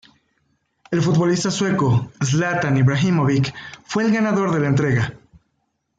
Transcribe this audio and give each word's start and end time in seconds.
El 0.89 0.99
futbolista 1.03 1.51
sueco 1.51 2.11
Zlatan 2.25 2.75
Ibrahimović 2.75 3.53
fue 3.85 4.03
el 4.03 4.11
ganador 4.11 4.51
de 4.51 4.59
la 4.61 4.67
entrega. 4.69 5.13